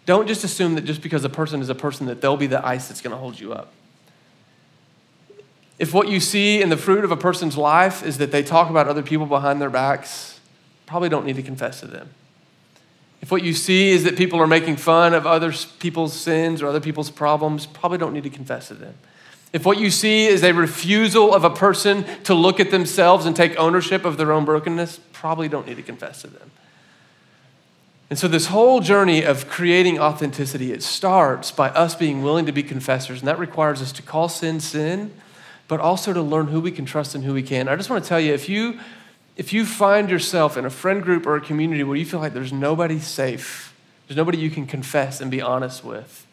[0.10, 2.65] don't just assume that just because a person is a person that they'll be the
[2.65, 3.72] ice that's going to hold you up.
[5.78, 8.72] If what you see in the fruit of a person's life is that they talk
[8.72, 10.39] about other people behind their backs,
[10.88, 12.10] probably don't need to confess to them.
[13.22, 16.67] If what you see is that people are making fun of other people's sins or
[16.67, 18.95] other people's problems, probably don't need to confess to them.
[19.54, 23.36] If what you see is a refusal of a person to look at themselves and
[23.36, 26.50] take ownership of their own brokenness, probably don't need to confess to them.
[28.10, 32.52] And so, this whole journey of creating authenticity, it starts by us being willing to
[32.52, 33.19] be confessors.
[33.19, 35.13] And that requires us to call sin sin,
[35.67, 37.67] but also to learn who we can trust and who we can.
[37.67, 38.80] I just want to tell you if you
[39.38, 42.34] if you find yourself in a friend group or a community where you feel like
[42.34, 43.74] there's nobody safe,
[44.06, 46.28] there's nobody you can confess and be honest with,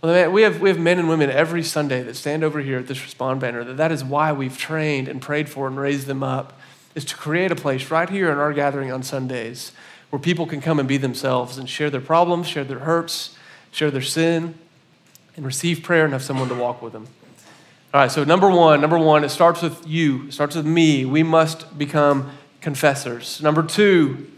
[0.00, 2.78] well, man, we have, we have men and women every Sunday that stand over here
[2.78, 6.06] at this Respond banner, that that is why we've trained and prayed for and raised
[6.06, 6.52] them up,
[6.94, 9.72] is to create a place right here in our gathering on Sundays
[10.16, 13.36] where people can come and be themselves and share their problems, share their hurts,
[13.70, 14.54] share their sin,
[15.36, 17.06] and receive prayer and have someone to walk with them.
[17.92, 21.04] All right, so number one, number one, it starts with you, it starts with me.
[21.04, 22.30] We must become
[22.62, 23.42] confessors.
[23.42, 24.30] Number two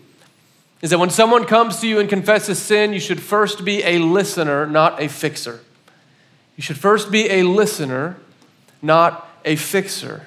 [0.82, 4.00] is that when someone comes to you and confesses sin, you should first be a
[4.00, 5.60] listener, not a fixer.
[6.56, 8.16] You should first be a listener,
[8.82, 10.26] not a fixer.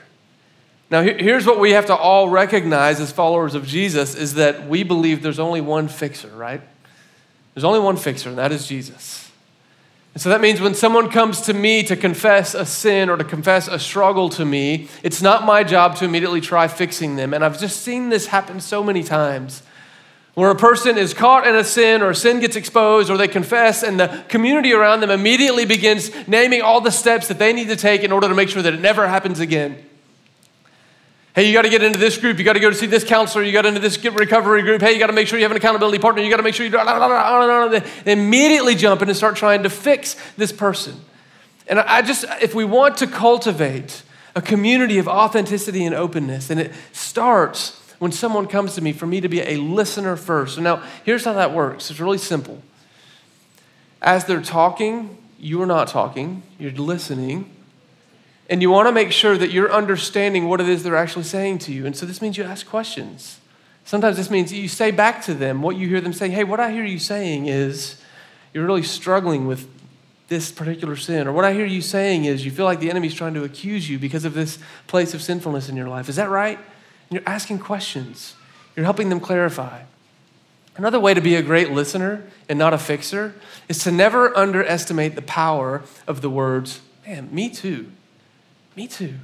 [0.92, 4.84] Now, here's what we have to all recognize as followers of Jesus is that we
[4.84, 6.62] believe there's only one fixer, right?
[7.54, 9.32] There's only one fixer, and that is Jesus.
[10.14, 13.24] And so that means when someone comes to me to confess a sin or to
[13.24, 17.34] confess a struggle to me, it's not my job to immediately try fixing them.
[17.34, 19.64] And I've just seen this happen so many times
[20.34, 23.30] where a person is caught in a sin or a sin gets exposed or they
[23.30, 27.70] confess and the community around them immediately begins naming all the steps that they need
[27.70, 29.82] to take in order to make sure that it never happens again.
[31.34, 32.40] Hey, you got to get into this group.
[32.40, 33.44] You got to go to see this counselor.
[33.44, 34.82] You got into this recovery group.
[34.82, 36.22] Hey, you got to make sure you have an accountability partner.
[36.22, 36.72] You got to make sure you.
[38.04, 41.00] They immediately jump in and start trying to fix this person.
[41.68, 44.04] And I just, if we want to cultivate
[44.36, 49.06] a community of authenticity and openness, and it starts when someone comes to me for
[49.08, 50.56] me to be a listener first.
[50.56, 51.90] So now, here's how that works.
[51.90, 52.62] It's really simple.
[54.02, 56.44] As they're talking, you're not talking.
[56.60, 57.50] You're listening
[58.52, 61.58] and you want to make sure that you're understanding what it is they're actually saying
[61.60, 61.86] to you.
[61.86, 63.40] And so this means you ask questions.
[63.86, 66.34] Sometimes this means you say back to them what you hear them saying.
[66.34, 68.02] Hey, what I hear you saying is
[68.54, 69.70] you're really struggling with
[70.28, 71.28] this particular sin.
[71.28, 73.90] Or what I hear you saying is you feel like the enemy's trying to accuse
[73.90, 76.10] you because of this place of sinfulness in your life.
[76.10, 76.60] Is that right?
[77.10, 78.36] You're asking questions,
[78.76, 79.84] you're helping them clarify.
[80.76, 83.34] Another way to be a great listener and not a fixer
[83.70, 87.92] is to never underestimate the power of the words, man, me too.
[88.76, 89.16] Me too.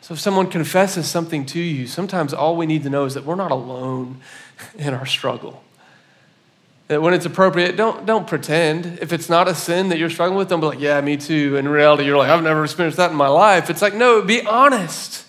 [0.00, 3.24] So if someone confesses something to you, sometimes all we need to know is that
[3.24, 4.20] we're not alone
[4.78, 5.62] in our struggle.
[6.88, 8.98] That when it's appropriate, don't, don't pretend.
[9.00, 11.56] If it's not a sin that you're struggling with, don't be like, yeah, me too.
[11.56, 13.70] In reality, you're like, I've never experienced that in my life.
[13.70, 15.24] It's like, no, be honest.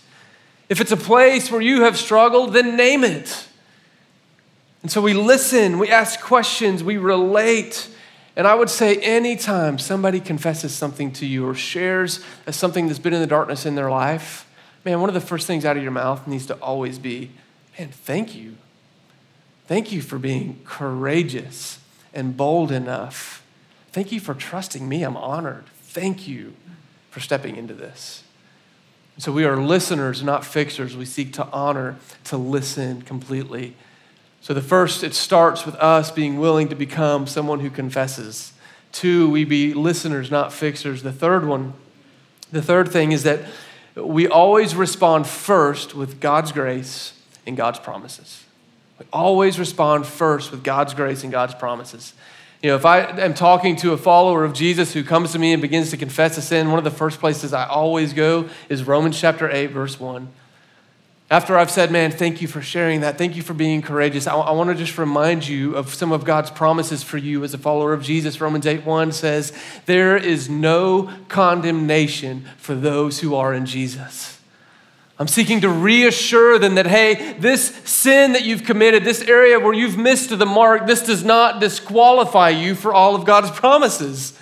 [0.70, 3.48] If it's a place where you have struggled, then name it.
[4.82, 7.90] And so we listen, we ask questions, we relate.
[8.36, 13.14] And I would say, anytime somebody confesses something to you or shares something that's been
[13.14, 14.50] in the darkness in their life,
[14.84, 17.32] man, one of the first things out of your mouth needs to always be,
[17.78, 18.56] man, thank you.
[19.68, 21.80] Thank you for being courageous
[22.14, 23.44] and bold enough.
[23.92, 25.04] Thank you for trusting me.
[25.04, 25.66] I'm honored.
[25.84, 26.54] Thank you
[27.12, 28.24] for stepping into this.
[29.20, 30.98] So we are listeners, not fixers.
[30.98, 33.76] We seek to honor, to listen completely.
[34.44, 38.52] So the first, it starts with us being willing to become someone who confesses.
[38.92, 41.02] Two, we be listeners, not fixers.
[41.02, 41.72] The third one,
[42.52, 43.40] the third thing is that
[43.96, 47.14] we always respond first with God's grace
[47.48, 48.44] and God's promises.
[49.00, 52.12] We always respond first with God's grace and God's promises.
[52.62, 55.54] You know, if I am talking to a follower of Jesus who comes to me
[55.54, 58.84] and begins to confess a sin, one of the first places I always go is
[58.84, 60.28] Romans chapter 8, verse 1.
[61.32, 63.18] After I've said, man, thank you for sharing that.
[63.18, 64.28] Thank you for being courageous.
[64.28, 67.54] I, I want to just remind you of some of God's promises for you as
[67.54, 68.40] a follower of Jesus.
[68.40, 69.52] Romans 8 1 says,
[69.86, 74.40] There is no condemnation for those who are in Jesus.
[75.20, 79.74] I'm seeking to reassure them that, hey, this sin that you've committed, this area where
[79.74, 84.38] you've missed the mark, this does not disqualify you for all of God's promises.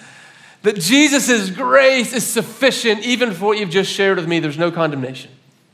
[0.64, 4.40] That Jesus' grace is sufficient even for what you've just shared with me.
[4.40, 5.32] There's no condemnation.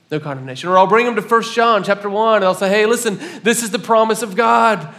[0.09, 0.69] No condemnation.
[0.69, 3.63] Or I'll bring them to 1 John chapter 1 and I'll say, hey, listen, this
[3.63, 4.93] is the promise of God.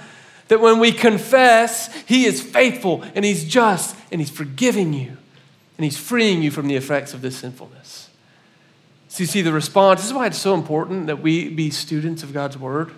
[0.48, 5.16] That when we confess, He is faithful and He's just and He's forgiving you
[5.76, 8.10] and He's freeing you from the effects of this sinfulness.
[9.08, 10.00] So you see the response.
[10.00, 12.90] This is why it's so important that we be students of God's word.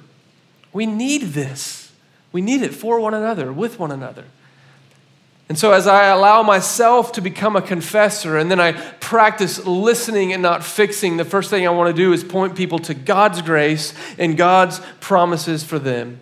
[0.72, 1.92] We need this.
[2.32, 4.24] We need it for one another, with one another.
[5.50, 10.32] And so, as I allow myself to become a confessor and then I practice listening
[10.32, 13.42] and not fixing, the first thing I want to do is point people to God's
[13.42, 16.20] grace and God's promises for them.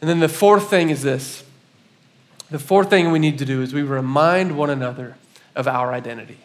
[0.00, 1.44] And then the fourth thing is this
[2.50, 5.16] the fourth thing we need to do is we remind one another
[5.56, 6.38] of our identity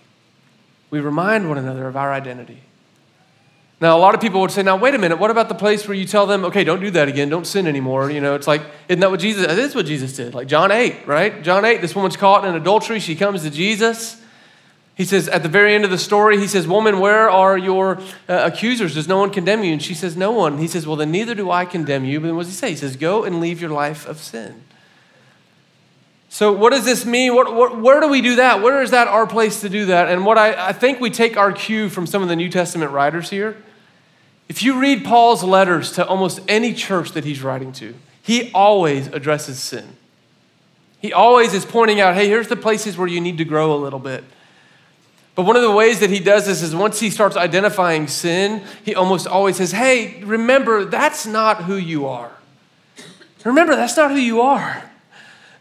[0.94, 2.62] we remind one another of our identity.
[3.82, 5.88] Now, a lot of people would say, now, wait a minute, what about the place
[5.88, 8.10] where you tell them, okay, don't do that again, don't sin anymore?
[8.10, 10.34] You know, it's like, isn't that what Jesus, it is what Jesus did.
[10.34, 11.44] Like John 8, right?
[11.44, 13.00] John 8, this woman's caught in adultery.
[13.00, 14.22] She comes to Jesus.
[14.96, 18.00] He says, at the very end of the story, he says, Woman, where are your
[18.30, 18.94] uh, accusers?
[18.94, 19.74] Does no one condemn you?
[19.74, 20.60] And she says, No one.
[20.60, 22.20] He says, Well, then neither do I condemn you.
[22.20, 22.70] But then what does he say?
[22.70, 24.64] He says, Go and leave your life of sin.
[26.34, 27.36] So, what does this mean?
[27.36, 28.64] What, what, where do we do that?
[28.64, 30.10] Where is that our place to do that?
[30.10, 32.92] And what I, I think we take our cue from some of the New Testament
[32.92, 33.56] writers here.
[34.50, 37.94] If you read Paul's letters to almost any church that he's writing to,
[38.24, 39.96] he always addresses sin.
[41.00, 43.78] He always is pointing out, hey, here's the places where you need to grow a
[43.78, 44.24] little bit.
[45.36, 48.64] But one of the ways that he does this is once he starts identifying sin,
[48.84, 52.32] he almost always says, hey, remember, that's not who you are.
[53.46, 54.90] Remember, that's not who you are.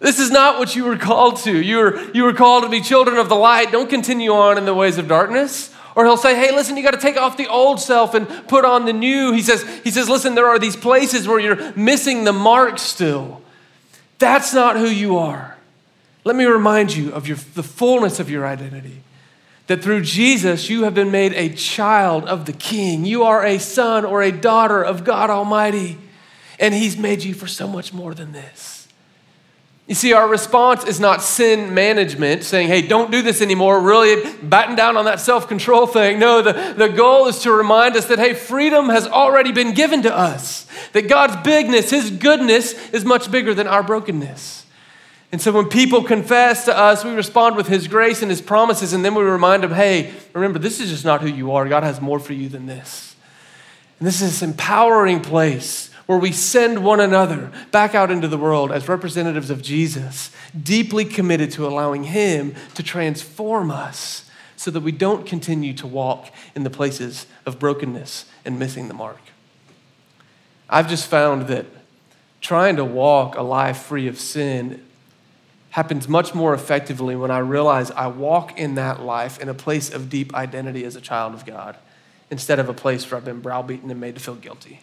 [0.02, 1.56] This is not what you were called to.
[1.56, 3.70] You were, you were called to be children of the light.
[3.70, 5.72] Don't continue on in the ways of darkness.
[5.94, 8.64] Or he'll say, hey, listen, you got to take off the old self and put
[8.64, 9.32] on the new.
[9.32, 13.42] He says, he says, listen, there are these places where you're missing the mark still.
[14.18, 15.56] That's not who you are.
[16.24, 19.02] Let me remind you of your, the fullness of your identity.
[19.68, 23.04] That through Jesus, you have been made a child of the King.
[23.04, 25.98] You are a son or a daughter of God Almighty.
[26.58, 28.71] And He's made you for so much more than this.
[29.88, 34.33] You see, our response is not sin management, saying, hey, don't do this anymore, really
[34.40, 36.21] batten down on that self control thing.
[36.21, 40.03] No, the, the goal is to remind us that, hey, freedom has already been given
[40.03, 44.66] to us, that God's bigness, His goodness, is much bigger than our brokenness.
[45.33, 48.93] And so when people confess to us, we respond with His grace and His promises,
[48.93, 51.68] and then we remind them, hey, remember, this is just not who you are.
[51.68, 53.16] God has more for you than this.
[53.99, 58.36] And this is this empowering place where we send one another back out into the
[58.36, 60.30] world as representatives of Jesus,
[60.62, 66.30] deeply committed to allowing Him to transform us so that we don't continue to walk
[66.54, 69.22] in the places of brokenness and missing the mark.
[70.68, 71.64] I've just found that
[72.42, 74.84] trying to walk a life free of sin
[75.70, 79.90] happens much more effectively when I realize I walk in that life in a place
[79.90, 81.74] of deep identity as a child of God
[82.30, 84.80] instead of a place where I've been browbeaten and made to feel guilty.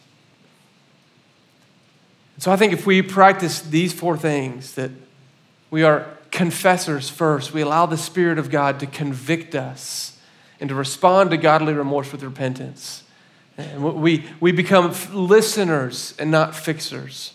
[2.40, 4.92] So I think if we practice these four things, that
[5.70, 10.18] we are confessors first, we allow the Spirit of God to convict us
[10.62, 13.04] and to respond to godly remorse with repentance.
[13.58, 17.34] And we, we become listeners and not fixers.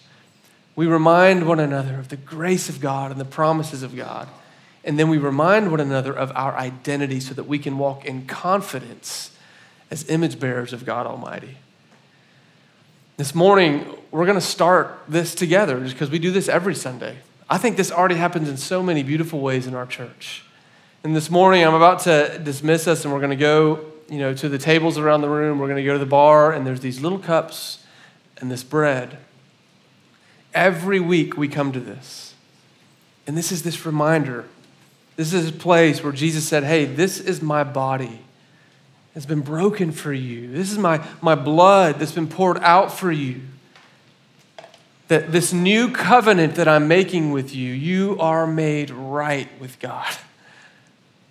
[0.74, 4.26] We remind one another of the grace of God and the promises of God.
[4.84, 8.26] And then we remind one another of our identity so that we can walk in
[8.26, 9.32] confidence
[9.90, 11.58] as image bearers of God Almighty.
[13.16, 17.18] This morning, we're going to start this together just because we do this every Sunday.
[17.48, 20.44] I think this already happens in so many beautiful ways in our church.
[21.04, 24.34] And this morning, I'm about to dismiss us, and we're going to go, you know,
[24.34, 25.60] to the tables around the room.
[25.60, 27.84] We're going to go to the bar, and there's these little cups
[28.38, 29.18] and this bread.
[30.52, 32.34] Every week, we come to this.
[33.28, 34.44] And this is this reminder.
[35.14, 38.24] This is a place where Jesus said, Hey, this is my body
[39.14, 40.50] has been broken for you.
[40.50, 43.40] This is my, my blood that's been poured out for you.
[45.08, 50.12] That this new covenant that I'm making with you, you are made right with God.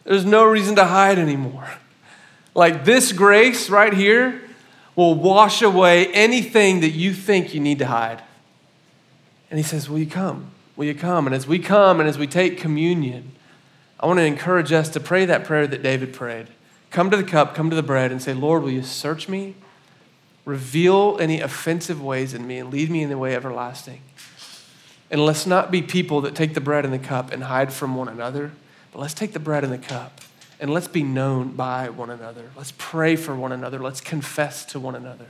[0.05, 1.69] There's no reason to hide anymore.
[2.55, 4.41] Like this grace right here
[4.95, 8.21] will wash away anything that you think you need to hide.
[9.49, 10.51] And he says, Will you come?
[10.75, 11.25] Will you come?
[11.25, 13.31] And as we come and as we take communion,
[13.99, 16.47] I want to encourage us to pray that prayer that David prayed
[16.93, 19.55] come to the cup, come to the bread, and say, Lord, will you search me?
[20.45, 24.01] Reveal any offensive ways in me and lead me in the way everlasting.
[25.11, 27.95] And let's not be people that take the bread and the cup and hide from
[27.95, 28.51] one another,
[28.91, 30.21] but let's take the bread and the cup
[30.59, 32.49] and let's be known by one another.
[32.55, 33.79] Let's pray for one another.
[33.79, 35.25] Let's confess to one another.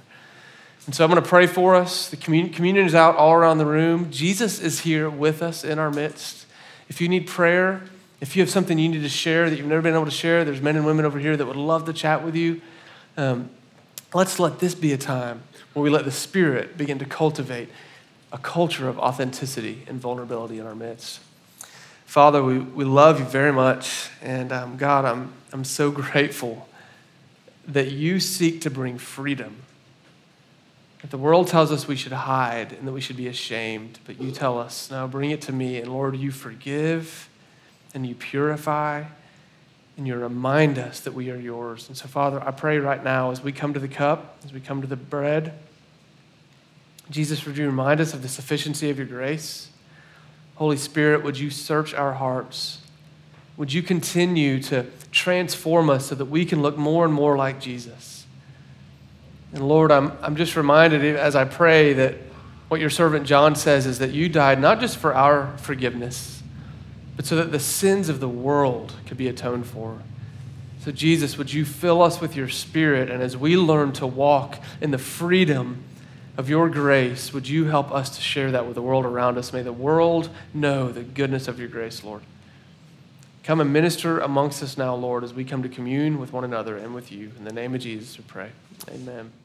[0.85, 2.09] And so I'm going to pray for us.
[2.09, 4.11] The communion is out all around the room.
[4.11, 6.45] Jesus is here with us in our midst.
[6.89, 7.83] If you need prayer,
[8.23, 10.45] if you have something you need to share that you've never been able to share,
[10.45, 12.61] there's men and women over here that would love to chat with you.
[13.17, 13.49] Um,
[14.13, 15.43] let's let this be a time
[15.73, 17.67] where we let the Spirit begin to cultivate
[18.31, 21.19] a culture of authenticity and vulnerability in our midst.
[22.05, 24.07] Father, we, we love you very much.
[24.21, 26.69] And um, God, I'm, I'm so grateful
[27.67, 29.57] that you seek to bring freedom.
[31.01, 34.21] That the world tells us we should hide and that we should be ashamed, but
[34.21, 35.77] you tell us, now bring it to me.
[35.81, 37.27] And Lord, you forgive
[37.93, 39.03] and you purify
[39.97, 41.87] and you remind us that we are yours.
[41.87, 44.59] And so, Father, I pray right now as we come to the cup, as we
[44.59, 45.53] come to the bread,
[47.11, 49.69] Jesus, would you remind us of the sufficiency of your grace?
[50.55, 52.79] Holy Spirit, would you search our hearts?
[53.57, 57.59] Would you continue to transform us so that we can look more and more like
[57.59, 58.25] Jesus?
[59.53, 62.15] And Lord, I'm, I'm just reminded as I pray that
[62.69, 66.42] what your servant John says is that you died not just for our forgiveness,
[67.15, 69.99] but so that the sins of the world could be atoned for.
[70.81, 73.09] So, Jesus, would you fill us with your spirit?
[73.09, 75.83] And as we learn to walk in the freedom
[76.35, 79.53] of your grace, would you help us to share that with the world around us?
[79.53, 82.21] May the world know the goodness of your grace, Lord.
[83.43, 86.77] Come and minister amongst us now, Lord, as we come to commune with one another
[86.77, 87.31] and with you.
[87.37, 88.49] In the name of Jesus, we pray.
[88.89, 89.42] Amen.